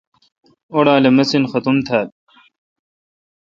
[0.73, 2.07] اوڑال اے مسین ختُم تھال۔